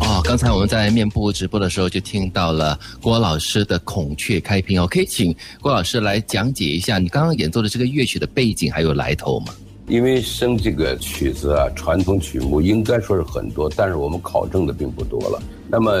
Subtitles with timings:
[0.00, 9.54] 哦，刚才我们在面部直播的时候就听到了郭老师的《孔雀开屏》哦，可以请郭老师来讲解一下你刚刚演奏的这个乐曲的背景还有来头吗？
[9.88, 15.42] 因为生这个曲子啊，传统曲目应该说是很多，但是我们考证的并不多了。
[15.68, 15.92] 那么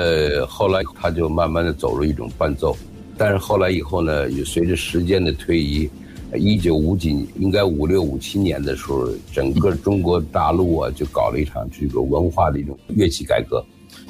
[0.46, 2.76] 后来他就慢慢的走入一种伴奏，
[3.18, 5.90] 但是后来以后呢，也随着时间的推移，
[6.36, 13.64] 一九五几应该五六五七年的时候，整个中国大陆啊就搞了一场这个文化的一种乐器改革，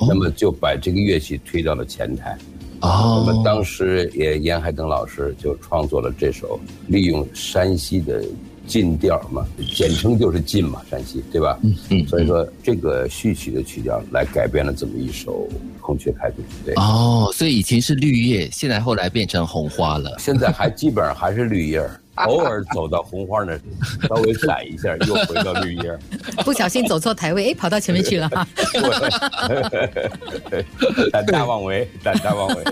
[0.08, 2.36] 那么就把这个乐器推到了前台。
[2.80, 6.58] 哦，那么当时也严海登老师就创作了这首，
[6.88, 8.24] 利用山西的。
[8.64, 11.58] 晋调嘛，简称就是晋嘛，山西对吧？
[11.64, 12.06] 嗯嗯。
[12.06, 15.48] 所以说这个序曲的曲调来改编了这么一首
[15.80, 16.44] 《孔雀开屏》。
[16.64, 16.72] 对。
[16.76, 20.14] 哦，所以以前是绿叶，现在后来变成红花了。
[20.20, 21.84] 现在还基本上还是绿叶。
[22.26, 23.58] 偶尔走到红花那，
[24.06, 25.98] 稍微踩一下，又回到绿叶。
[26.44, 28.46] 不小心走错台位，哎，跑到前面去了哈。
[31.10, 32.64] 胆大妄为，胆大妄为。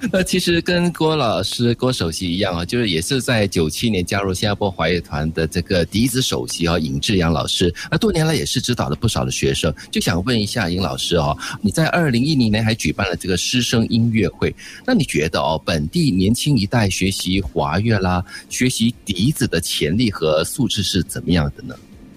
[0.10, 7.72] 那其实跟郭老师、郭首席一样啊，就是也是在九七年加入新加坡华乐团的这个笛子首席啊，尹志阳老师。
[7.90, 14.54] 那多年来也是指导了不少的学生，就想问一下尹老师哦，你在二零一零年还举办了这个师生音乐会，
[14.86, 18.00] 那你觉得哦，本地年轻一代学习华乐？
[18.00, 21.74] 啦，学习笛子的潜力和素质是怎么样的呢？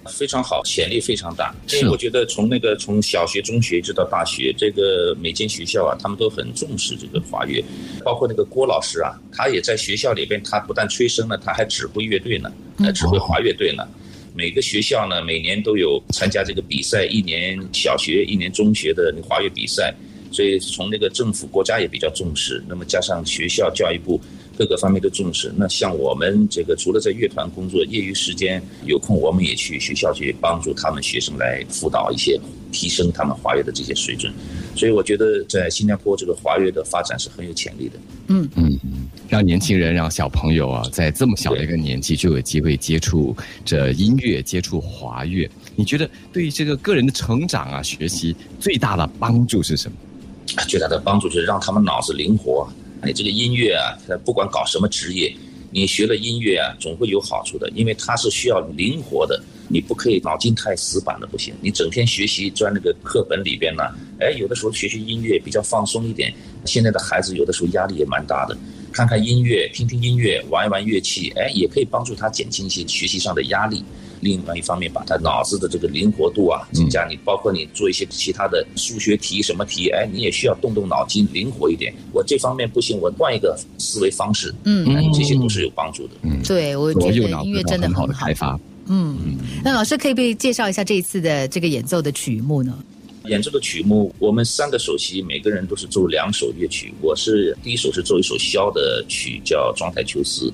[0.08, 1.54] 非常好，潜力非常大。
[1.72, 7.64] 因为我觉得从那个从小学、中学一直到大学，这个每间学校啊，他们都很重视这个华乐。
[8.04, 13.86] 包括那个郭老师啊，他也在学校里边，他不但吹笙了，他还指挥乐队呢，呃，指挥华乐队呢。
[14.34, 19.94] 每个学校呢，每年都有参加这个比赛，一年小学、一年中学的华乐比赛。
[20.32, 22.60] 所以从那个政府、国家也比较重视。
[22.68, 24.20] 那么加上学校教育部。
[24.56, 25.52] 各个方面都重视。
[25.56, 32.40] 那像我们这个，除了在乐团工作，业余时间有空，我们也去学校去帮助他们学生来辅导一些，
[32.72, 34.32] 提升他们华乐的这些水准。
[34.76, 37.98] 所以我觉得在新加坡这个华乐的发展是很有潜力的。
[38.28, 49.96] 嗯嗯嗯，让年轻人、让小朋友啊，在这么小的一个年纪就有机会接触这音乐、接触华乐，你觉得对于这个个人的成长啊、学习最大的帮助是什么？
[50.68, 52.68] 最大的帮助就是让他们脑子灵活。
[53.04, 53.94] 你这个音乐啊，
[54.24, 55.34] 不管搞什么职业，
[55.70, 61.54] 你学了音乐啊，总会有好处的，因为它是需要灵活的，你不可以脑筋太死板的不行。
[61.60, 63.82] 你整天学习钻那个课本里边呢，
[64.20, 66.32] 哎，有的时候学学音乐比较放松一点。
[66.64, 68.56] 现在的孩子有的时候压力也蛮大的，
[68.92, 73.84] 看看音乐，听听音乐，玩一玩乐器，哎，也可以帮助他减轻一些学习上的压力。
[74.20, 77.06] 另外一方面，把他脑子的这个灵活度啊增加。
[77.06, 81.92] 你包括你做一些其他的数学题什么题，哎，你也需要动动脑筋，灵活一点。
[82.10, 84.54] 我这方面不行，我换一个思维方式。
[84.64, 86.14] 嗯，这些都是有帮助的。
[86.22, 88.58] 嗯，对我觉得音乐真的很好的开发。
[88.86, 92.78] 嗯，那老师可以不可以介绍一下这一次的这个演奏的曲目呢？
[93.28, 96.92] 演奏的曲目，我们三个首席每个人都是奏两首乐曲。
[97.00, 100.46] 我是第一首是奏一首箫的曲，叫《庄台秋思》；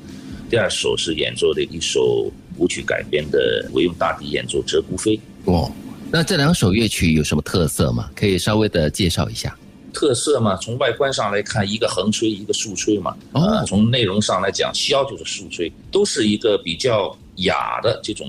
[0.48, 2.31] 第二首是演奏的一首。
[2.58, 5.16] 舞曲改编的，我用大笛演奏《鹧鸪飞》。
[5.47, 5.72] 哦，
[6.12, 8.10] 那这两首乐曲有什么特色吗？
[8.14, 9.56] 可以稍微的介绍一下。
[9.94, 13.16] 特色嘛，从外观上来看，一个横吹，一个竖吹嘛。
[13.32, 13.64] 哦。
[13.66, 18.28] 从内容上来讲，箫就是竖吹，都是一个比较雅的这种。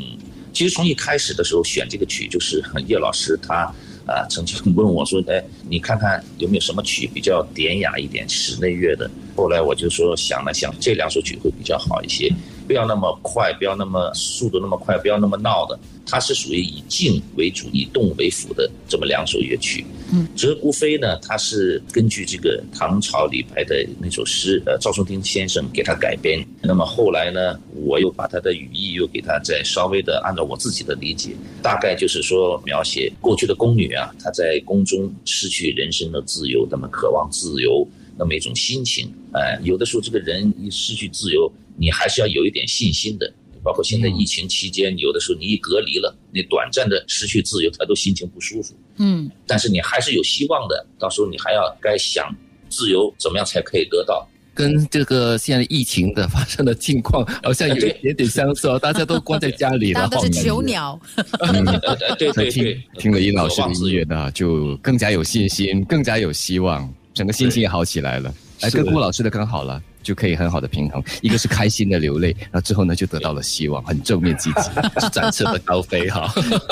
[0.54, 3.70] 其实从一开始的时候选这个曲，就是叶老师他
[4.06, 12.32] 啊曾经 问我说：“哎，你看看有没有什么曲比较典雅一点，室内乐的？”后来我就说想了想，这两首曲会比较好一些。
[12.72, 15.78] 不要那么快，不要那么速度那么快，不要那么闹的。
[16.06, 19.86] 它是属于以静为主、以动为辅的这么两首乐曲。
[20.14, 26.42] 嗯，《鹧鸪飞》呢，它是根据这个唐朝李白的那首诗，呃，赵松汀先生给他改编。
[26.62, 37.86] 那么后来呢，我又把他的语义又给它再稍微的按照我自己的理解，大概就是说描写过去的宫女啊，她在宫中失去人生的自由，那么渴望自由
[38.18, 39.12] 那么一种心情。
[39.34, 41.52] 哎，有的时候这个人一失去自由。
[41.82, 43.34] 你还是要有一点信心的，
[43.64, 48.76] 包括现在疫情期间，有的时候你一隔离了，你短暂的失去自由，他都心情不舒服。
[48.98, 52.32] 嗯，但是你还是有希望的，到时候你还要该想
[52.70, 54.28] 自由怎么样才可以得到。
[54.54, 61.00] 跟这个现在疫情的发生的境况好像有一点点相似哦，大家都关在家里了， 都是囚鸟。
[62.20, 68.32] 对对 对，听了殷老师的音乐呢，就更加有信心，更加有希望，整个心情也好起来了。
[68.62, 69.82] 哎，跟郭老师的刚好了。
[70.04, 74.62] 就可以很好的平衡，一个是开心的流泪， 然后之后呢就得到了希望，很正面积极，
[75.00, 76.28] 是展翅的高飞哈。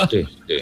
[0.08, 0.60] 对对。